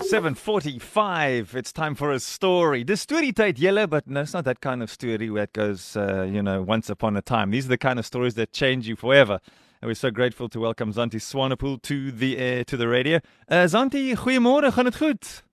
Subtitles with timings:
[0.06, 1.56] 7:45.
[1.56, 2.84] It's time for a story.
[2.84, 5.96] The story tyd julle, but no, it's not that kind of story where it goes,
[5.96, 7.50] uh, you know, once upon a time.
[7.50, 9.40] These are the kind of stories that change you forever.
[9.82, 13.18] And we're so grateful to welcome Zanti Swanepoel to the uh, to the radio.
[13.50, 15.47] Uh, Zanti, goeiemôre, gaan dit goed?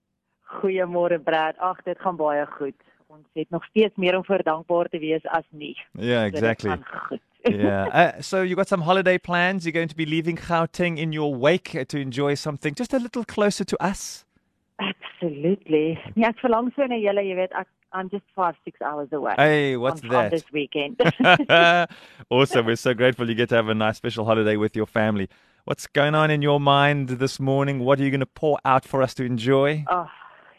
[0.45, 1.57] Goeiemôre Brad.
[1.57, 2.75] Ag, dit gaan baie goed.
[3.07, 5.77] Ons het nog steeds meer om dankbaar te wees as nie.
[5.91, 6.69] Yeah, exactly.
[6.69, 7.85] gaan yeah.
[7.93, 9.65] Uh, so you got some holiday plans?
[9.65, 13.23] You're going to be leaving Gauteng in your wake to enjoy something just a little
[13.23, 14.25] closer to us.
[14.79, 15.99] Absolutely.
[16.15, 19.35] Nee, ek verlang so na julle, jy weet, ek I'm just 5 6 hours away.
[19.37, 20.25] Hey, what's on, that?
[20.25, 20.99] On this weekend.
[22.29, 22.65] awesome.
[22.65, 25.29] We're so grateful you get to have a nice special holiday with your family.
[25.63, 27.79] What's going on in your mind this morning?
[27.79, 29.85] What are you going to pour out for us to enjoy?
[29.89, 30.07] Ag,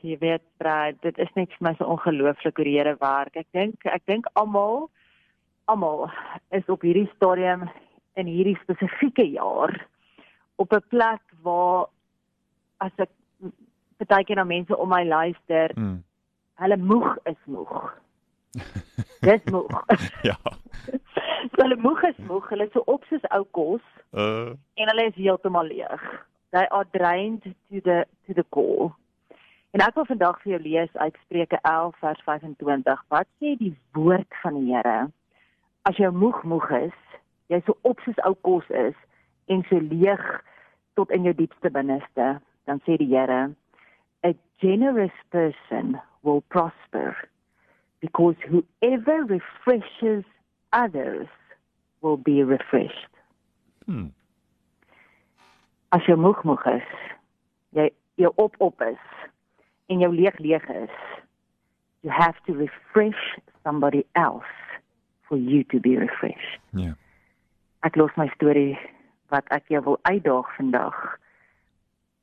[0.03, 3.37] jy weet, Brad, dit is net vir my so ongelooflik hoe die Here werk.
[3.37, 4.91] Ek dink ek dink almal
[5.69, 6.11] almal
[6.55, 7.69] is op hierdie stadium
[8.17, 9.75] in hierdie spesifieke jaar
[10.57, 11.87] op 'n plek waar
[12.81, 13.11] as ek
[13.99, 16.03] partykeer na mense om my luister, Mm.
[16.61, 17.95] hulle moeg is moeg.
[19.27, 19.85] Dis moeg.
[20.23, 20.37] Ja.
[21.53, 23.83] so hulle moeg is moeg, hulle is so op soos ou kos
[24.17, 26.01] Uh, en hulle is heeltemal leeg.
[26.53, 28.95] They are drained to the to the core.
[29.71, 33.05] En ek wil vandag vir jou lees uit Spreuke 11 vers 25.
[33.13, 35.09] Wat sê die woord van die Here?
[35.89, 36.99] As jy moeg moeg is,
[37.53, 38.97] jy so op soos ou kos is
[39.53, 40.25] en so leeg
[40.99, 42.29] tot in jou diepste binneste,
[42.67, 43.51] dan sê die Here,
[44.25, 47.15] a generous person will prosper
[48.01, 50.25] because whoever refreshes
[50.73, 51.29] others
[52.01, 53.13] will be refreshed.
[53.87, 54.11] hmm.
[55.95, 56.89] as jy moeg moeg is,
[57.77, 59.03] jy jy op op is
[59.87, 60.97] en jou leeg leeg is,
[62.01, 64.55] you have to refresh somebody else
[65.29, 66.61] for you to be refreshed.
[66.73, 66.95] Yeah.
[67.83, 68.79] Ek los my storie
[69.35, 70.97] wat ek jou wil uitdaag vandag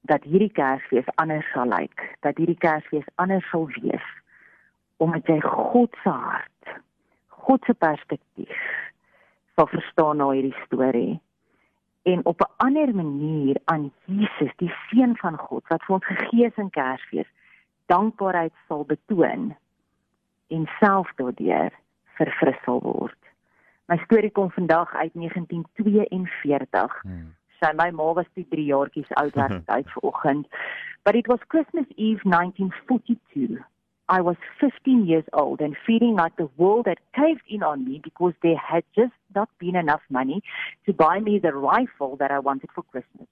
[0.07, 4.09] dat hierdie Kersfees anders sal lyk, dat hierdie Kersfees anders sal wees
[5.03, 6.73] omdat jy God se hart,
[7.43, 8.59] God se perspektief
[9.57, 11.19] sal verstaan na hierdie storie
[12.07, 16.45] en op 'n ander manier aan Jesus, die seun van God wat vir ons gegee
[16.45, 17.27] is in Kersfees,
[17.85, 19.55] dankbaarheid sal betoon
[20.47, 21.71] en self daardeur
[22.17, 23.17] verfris sal word.
[23.91, 27.01] My storie kom vandag uit 1942.
[27.01, 27.35] Hmm.
[27.59, 30.47] Sy my ma was toe 3 jaartjies oud was uit vanoggend.
[31.03, 33.59] But it was Christmas Eve 1942.
[34.09, 37.99] I was 15 years old and feeling like the world had caved in on me
[38.03, 40.43] because there had just not been enough money
[40.85, 43.27] to buy me the rifle that I wanted for Christmas.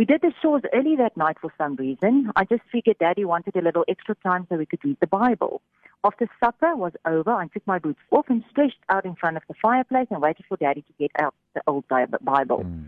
[0.00, 2.32] We did the chores early that night for some reason.
[2.34, 5.60] I just figured Daddy wanted a little extra time so we could read the Bible.
[6.02, 9.42] After supper was over, I took my boots off and stretched out in front of
[9.46, 12.64] the fireplace and waited for Daddy to get out the old Bible.
[12.64, 12.86] Mm.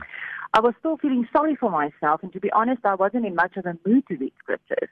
[0.54, 3.58] I was still feeling sorry for myself, and to be honest, I wasn't in much
[3.58, 4.88] of a mood to read scriptures.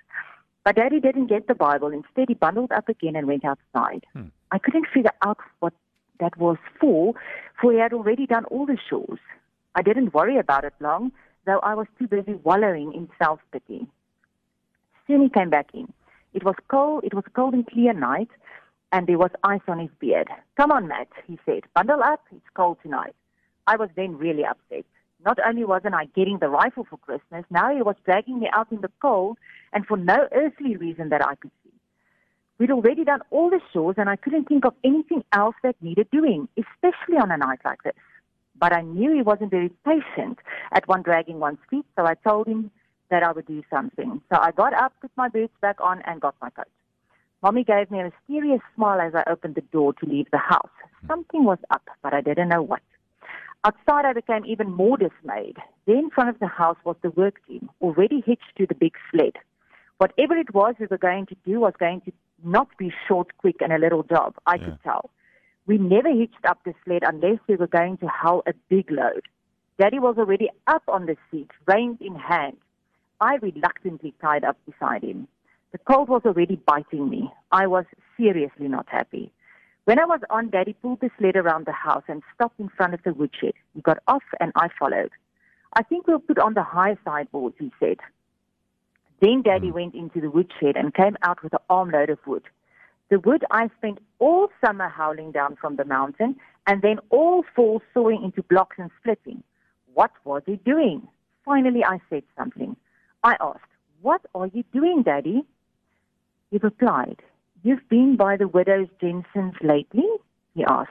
[0.63, 1.89] But Daddy didn't get the Bible.
[1.89, 4.05] Instead, he bundled up again and went outside.
[4.13, 4.29] Hmm.
[4.53, 5.73] I couldn't figure out what
[6.19, 7.15] that was for,
[7.59, 9.21] for he had already done all the chores.
[9.75, 11.13] I didn't worry about it long,
[11.47, 13.87] though I was too busy wallowing in self-pity.
[15.07, 15.93] Soon he came back in.
[16.35, 17.05] It was cold.
[17.05, 18.29] It was a cold and clear night,
[18.93, 20.29] and there was ice on his beard.
[20.57, 21.63] Come on, Matt, he said.
[21.75, 22.23] Bundle up.
[22.31, 23.15] It's cold tonight.
[23.67, 24.85] I was then really upset.
[25.25, 28.73] Not only wasn't I getting the rifle for Christmas, now he was dragging me out
[28.73, 29.39] in the cold,
[29.73, 31.73] and for no earthly reason that I could see.
[32.59, 36.11] We'd already done all the chores, and I couldn't think of anything else that needed
[36.11, 37.95] doing, especially on a night like this.
[38.61, 40.39] But I knew he wasn't very patient
[40.73, 42.71] at one dragging one's feet, so I told him
[43.11, 44.21] that I would do something.
[44.33, 46.67] So I got up, put my boots back on, and got my coat.
[47.43, 50.69] Mommy gave me a mysterious smile as I opened the door to leave the house.
[51.09, 52.83] Something was up, but I didn't know what.
[53.65, 55.57] Outside, I became even more dismayed.
[55.87, 58.95] There in front of the house was the work team, already hitched to the big
[59.11, 59.37] sled.
[59.99, 62.13] Whatever it was we were going to do was going to
[62.45, 64.35] not be short, quick, and a little job.
[64.47, 64.65] I Yeah.
[64.65, 65.11] could tell.
[65.71, 69.23] We never hitched up the sled unless we were going to haul a big load.
[69.79, 72.57] Daddy was already up on the seat, reins in hand.
[73.21, 75.29] I reluctantly tied up beside him.
[75.71, 77.31] The cold was already biting me.
[77.53, 77.85] I was
[78.17, 79.31] seriously not happy.
[79.85, 82.95] When I was on, Daddy pulled the sled around the house and stopped in front
[82.95, 83.53] of the woodshed.
[83.73, 85.13] He got off and I followed.
[85.75, 87.99] I think we'll put on the high sideboards, he said.
[89.21, 89.75] Then Daddy hmm.
[89.75, 92.43] went into the woodshed and came out with an armload of wood.
[93.11, 96.37] The wood I spent all summer howling down from the mountain
[96.67, 99.43] and then all fall sawing into blocks and splitting.
[99.95, 101.09] What was he doing?
[101.45, 102.77] Finally, I said something.
[103.25, 103.65] I asked,
[104.01, 105.43] What are you doing, Daddy?
[106.51, 107.21] He replied,
[107.63, 110.09] You've been by the widows Jensen's lately?
[110.55, 110.91] he asked.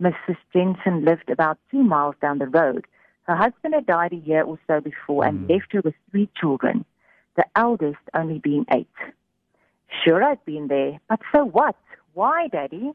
[0.00, 0.36] Mrs.
[0.52, 2.86] Jensen lived about two miles down the road.
[3.24, 5.50] Her husband had died a year or so before and Mm.
[5.50, 6.84] left her with three children,
[7.34, 8.86] the eldest only being eight.
[10.04, 11.76] Sure, I've been there, but so what?
[12.14, 12.92] Why, Daddy?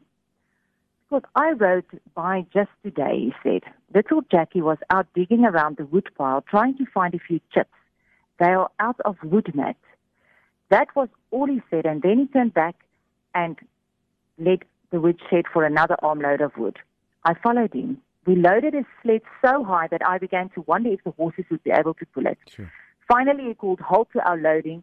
[1.08, 3.62] Because I rode by just today, he said.
[3.94, 7.70] Little Jackie was out digging around the woodpile trying to find a few chips.
[8.38, 9.76] They are out of wood, Matt.
[10.70, 12.74] That was all he said, and then he turned back
[13.34, 13.56] and
[14.38, 16.78] led the wood shed for another armload of wood.
[17.24, 18.00] I followed him.
[18.26, 21.62] We loaded his sled so high that I began to wonder if the horses would
[21.62, 22.38] be able to pull it.
[22.48, 22.72] Sure.
[23.06, 24.82] Finally, he called halt to our loading.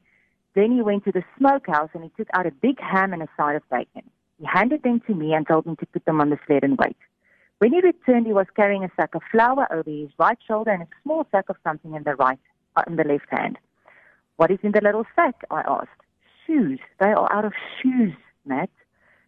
[0.54, 3.30] Then he went to the smokehouse and he took out a big ham and a
[3.38, 4.04] side of bacon.
[4.40, 6.78] He handed them to me and told me to put them on the sled and
[6.78, 6.98] wait.
[7.60, 10.84] When he returned, he was carrying a sack of flour over his right shoulder and
[10.84, 12.40] a small sack of something in the right,
[12.76, 13.60] uh, in the left hand.
[14.38, 15.36] What is in the little sack?
[15.52, 15.90] I asked.
[16.48, 16.80] Shoes.
[17.00, 18.14] They are out of shoes,
[18.46, 18.72] Matt.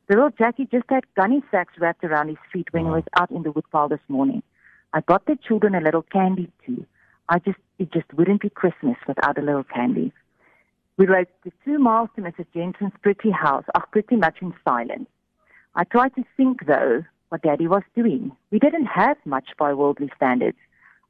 [0.08, 3.30] The little Jackie just had gunny sacks wrapped around his feet when he was out
[3.30, 4.42] in the woodpile this morning.
[4.92, 6.86] I got the children a little candy too.
[7.30, 10.12] I just, it just wouldn't be Christmas without a little candy.
[10.98, 12.45] We rode the two miles to Mrs.
[12.54, 15.10] Jensen's pretty house, ach, pretty much in silence.
[15.75, 18.31] I tried to think, though, what Daddy was doing.
[18.51, 20.57] We didn't have much by worldly standards.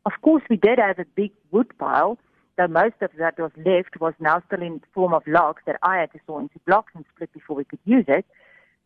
[0.05, 2.17] Of course, we did have a big wood pile,
[2.57, 5.79] though most of that was left was now still in the form of logs that
[5.83, 8.25] I had to saw into blocks and split before we could use it.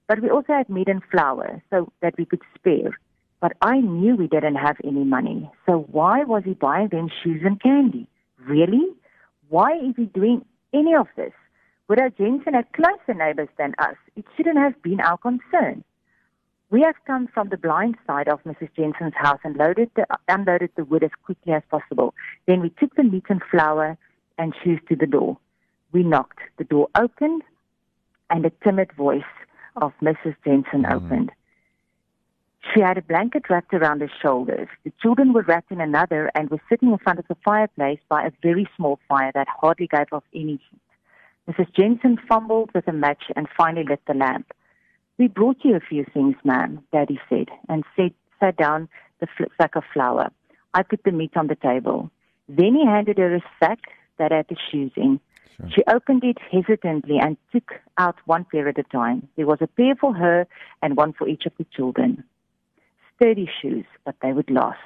[0.07, 2.97] But we also had meat and flour so that we could spare.
[3.39, 5.51] But I knew we didn't have any money.
[5.67, 8.07] So why was he buying them shoes and candy?
[8.39, 8.87] Really?
[9.49, 11.33] Why is he doing any of this?
[11.87, 13.95] Widow Jensen had closer neighbors than us.
[14.15, 15.83] It shouldn't have been our concern.
[16.69, 18.69] We have come from the blind side of Mrs.
[18.75, 22.13] Jensen's house and loaded the, unloaded the wood as quickly as possible.
[22.45, 23.97] Then we took the meat and flour
[24.37, 25.37] and shoes to the door.
[25.93, 26.39] We knocked.
[26.57, 27.43] The door opened,
[28.29, 29.23] and a timid voice
[29.77, 30.35] of Mrs.
[30.43, 30.93] Jensen mm.
[30.93, 31.31] opened.
[32.77, 34.67] She had a blanket wrapped around her shoulders.
[34.83, 38.23] The children were wrapped in another and were sitting in front of the fireplace by
[38.23, 40.81] a very small fire that hardly gave off any heat.
[41.49, 41.73] Mrs.
[41.75, 44.51] Jensen fumbled with a match and finally lit the lamp.
[45.17, 48.89] We brought you a few things, ma'am, Daddy said, and set, sat down
[49.21, 50.31] the fl- sack of flour.
[50.75, 52.11] I put the meat on the table.
[52.47, 53.79] Then he handed her a sack
[54.19, 55.19] that had the shoes in.
[55.55, 55.69] Sure.
[55.71, 59.27] She opened it hesitantly and took out one pair at a time.
[59.35, 60.45] There was a pair for her
[60.83, 62.23] and one for each of the children.
[63.17, 64.79] Sturdy shoes, but they would last.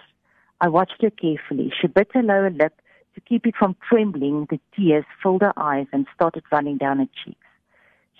[0.59, 1.71] I watched her carefully.
[1.79, 2.81] She bit her lower lip
[3.15, 4.47] to keep it from trembling.
[4.49, 7.37] The tears filled her eyes and started running down her cheeks.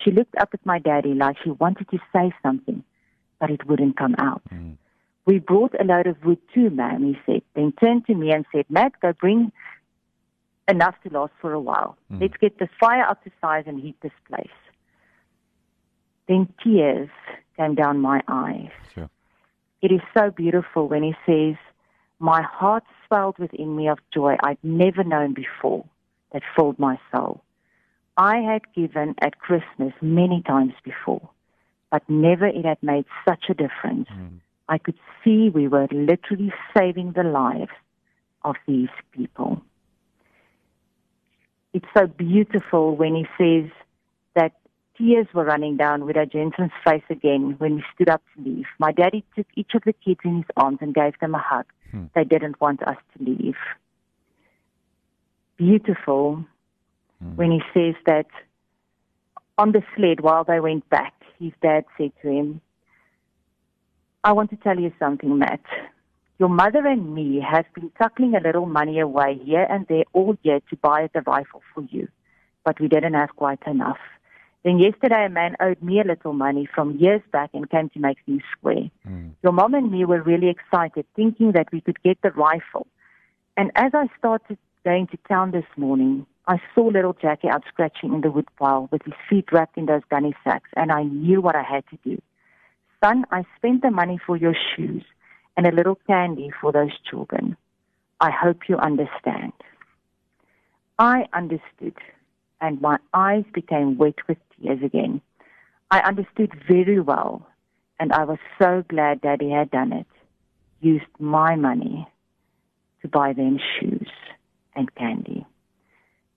[0.03, 2.83] She looked up at my daddy like she wanted to say something,
[3.39, 4.41] but it wouldn't come out.
[4.51, 4.77] Mm.
[5.25, 8.45] We brought a load of wood too, ma'am, he said, then turned to me and
[8.53, 9.51] said, Matt, go bring
[10.67, 11.95] enough to last for a while.
[12.11, 12.21] Mm.
[12.21, 14.47] Let's get the fire up to size and heat this place.
[16.27, 17.09] Then tears
[17.57, 18.71] came down my eyes.
[18.95, 19.09] Sure.
[19.81, 21.55] It is so beautiful when he says,
[22.19, 25.85] My heart swelled within me of joy I'd never known before
[26.31, 27.41] that filled my soul.
[28.17, 31.29] I had given at Christmas many times before,
[31.89, 34.07] but never it had made such a difference.
[34.09, 34.39] Mm.
[34.69, 37.71] I could see we were literally saving the lives
[38.43, 39.61] of these people.
[41.73, 43.71] It's so beautiful when he says
[44.35, 44.53] that
[45.01, 48.65] tears were running down Widow Jensen's face again when we stood up to leave.
[48.79, 51.65] My daddy took each of the kids in his arms and gave them a hug.
[51.91, 52.05] Hmm.
[52.13, 53.58] They didn't want us to leave.
[55.58, 56.46] Beautiful
[57.24, 57.36] Mm.
[57.36, 58.27] when he says that
[59.58, 62.62] on the sled while they went back, his dad said to him,
[64.24, 65.62] I want to tell you something, Matt.
[66.39, 70.38] Your mother and me have been tuckling a little money away here and there all
[70.41, 72.08] year to buy the rifle for you,
[72.65, 74.00] but we didn't have quite enough.
[74.63, 78.00] Then yesterday a man owed me a little money from years back and came to
[78.00, 78.91] make things square.
[79.08, 79.32] Mm.
[79.41, 82.86] Your mom and me were really excited, thinking that we could get the rifle.
[83.58, 88.13] And as I started going to town this morning, I saw little Jackie out scratching
[88.13, 91.56] in the woodpile with his feet wrapped in those gunny sacks, and I knew what
[91.56, 92.22] I had to do.
[93.03, 95.03] Son, I spent the money for your shoes
[95.58, 97.58] and a little candy for those children.
[98.20, 99.53] I hope you understand.
[101.00, 101.96] I understood,
[102.60, 105.22] and my eyes became wet with tears again.
[105.89, 107.48] I understood very well,
[108.00, 110.08] and I was so glad Daddy had done it.
[110.80, 112.08] Used my money
[113.01, 114.10] to buy them shoes
[114.75, 115.46] and candy.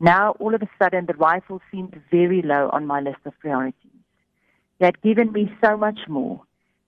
[0.01, 3.91] Now, all of a sudden, the rifle seemed very low on my list of priorities.
[4.79, 6.43] He had given me so much more.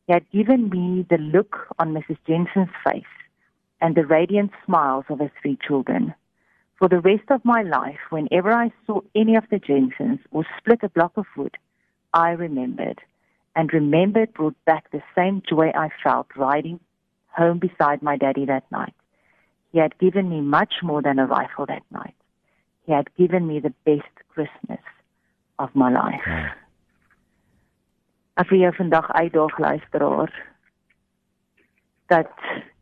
[0.07, 2.19] He had given me the look on Mrs.
[2.27, 3.05] Jensen's face
[3.81, 6.15] and the radiant smiles of her three children.
[6.79, 10.81] For the rest of my life, whenever I saw any of the Jensens or split
[10.83, 11.57] a block of wood,
[12.13, 13.01] I remembered,
[13.55, 16.81] and remembered brought back the same joy I felt riding
[17.29, 18.95] home beside my daddy that night.
[19.73, 22.15] He had given me much more than a rifle that night.
[22.85, 24.85] He had given me the best Christmas
[25.59, 26.23] of my life.
[26.27, 26.51] Wow.
[28.37, 30.33] Ek wil jou vandag uitdaag luisteraar
[32.13, 32.33] dat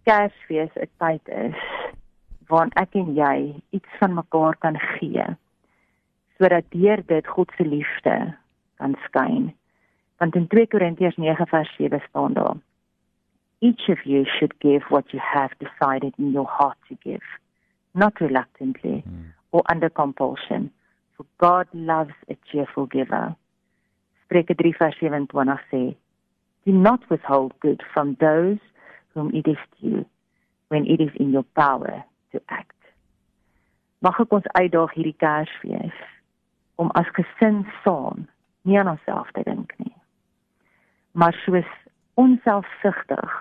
[0.02, 1.60] Kersfees 'n tyd is
[2.48, 5.26] waarin ek en jy iets van mekaar kan gee
[6.38, 8.14] sodat deur dit God se liefde
[8.76, 9.52] kan skyn.
[10.18, 12.56] Want in 2 Korintiërs 9 vers 7 staan daar:
[13.58, 17.26] Each of you should give what you have decided in your heart to give,
[17.92, 19.32] not reluctantly Hmm.
[19.50, 20.72] or under compulsion,
[21.16, 23.34] for God loves a cheerful giver.
[24.24, 25.96] Spreuke 3 vers 27 sê:
[26.66, 28.58] Do not withhold good from those
[29.14, 30.04] whom it is due
[30.68, 32.76] when it is in your power to act.
[34.04, 36.00] Mag ek ons uitdaag hierdie Kersfees
[36.82, 38.26] om as gesin saam
[38.68, 39.94] nie aan onsself te dink nie.
[41.14, 41.70] Maar soos
[42.20, 43.32] onselfsugtig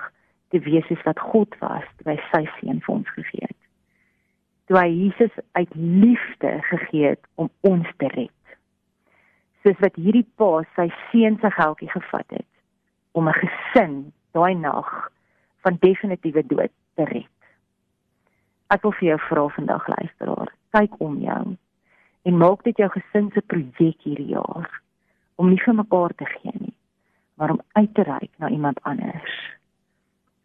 [0.53, 3.59] te wees soos wat God was toe hy sy seun vir ons gegee het.
[4.69, 8.55] Toe hy Jesus uit liefde gegee het om ons te red.
[9.63, 12.50] Soos wat hierdie pa sy seun se geldjie gevat het
[13.17, 13.97] om 'n gesin
[14.33, 14.89] daai nag
[15.63, 17.42] van definitiewe dood te red.
[18.67, 21.58] Ek wil vir jou vra vandag luisteraar, kyk om jou
[22.24, 24.70] en maak dit jou gesin se projek hierdie jaar
[25.36, 26.75] om nie vir mekaar te gee nie,
[27.36, 29.36] maar om uit te reik na iemand anders.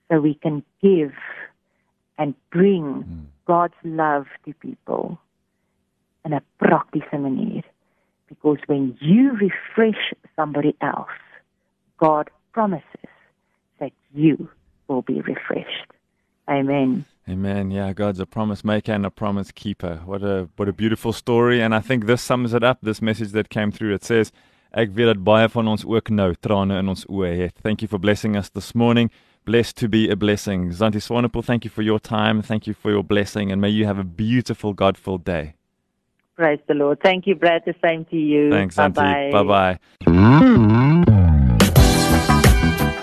[0.08, 1.14] So we can give
[2.16, 3.26] and bring Hmm.
[3.48, 5.18] God's love to people
[6.24, 7.64] in 'n praktiese manier.
[8.28, 11.20] Because when you refresh somebody else,
[11.96, 13.12] God promises
[13.78, 14.48] that you
[14.86, 15.90] will be refreshed.
[16.46, 17.06] Amen.
[17.28, 17.70] Amen.
[17.70, 20.00] Yeah, God's a promise maker and a promise keeper.
[20.06, 23.32] What a what a beautiful story and I think this sums it up this message
[23.32, 23.92] that came through.
[23.94, 24.32] It says
[24.72, 27.54] ek weet dat baie van ons ook nou trane in ons oë het.
[27.62, 29.10] Thank you for blessing us this morning.
[29.44, 30.72] Blessed to be a blessing.
[30.72, 32.42] Zantie Swanepoel, thank you for your time.
[32.42, 35.54] Thank you for your blessing and may you have a beautiful God-filled day.
[36.36, 37.00] Praise the Lord.
[37.02, 37.62] Thank you, Brad.
[37.66, 38.50] The same to you.
[38.50, 38.94] Thanks, Zantie.
[38.94, 39.30] Bye-bye.
[39.32, 39.78] Bye-bye.
[40.06, 40.87] Mm-hmm.